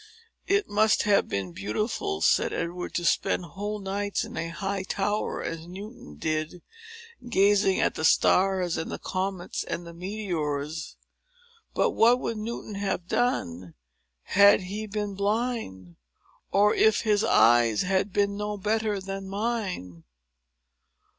"It 0.47 0.67
must 0.67 1.03
have 1.03 1.27
been 1.27 1.51
beautiful," 1.53 2.21
said 2.21 2.53
Edward, 2.53 2.95
"to 2.95 3.05
spend 3.05 3.45
whole 3.45 3.77
nights 3.77 4.23
in 4.23 4.35
a 4.35 4.47
high 4.47 4.81
tower, 4.81 5.43
as 5.43 5.67
Newton 5.67 6.15
did, 6.17 6.63
gazing 7.29 7.79
at 7.79 7.93
the 7.93 8.03
stars, 8.03 8.77
and 8.77 8.89
the 8.91 8.97
comets, 8.97 9.63
and 9.63 9.85
the 9.85 9.93
meteors. 9.93 10.97
But 11.75 11.91
what 11.91 12.19
would 12.19 12.37
Newton 12.37 12.73
have 12.81 13.05
done, 13.05 13.75
had 14.23 14.61
he 14.61 14.87
been 14.87 15.13
blind? 15.13 15.97
or 16.51 16.73
if 16.73 17.01
his 17.01 17.23
eyes 17.23 17.83
had 17.83 18.11
been 18.11 18.35
no 18.35 18.57
better 18.57 18.99
than 18.99 19.29
mine?" 19.29 20.03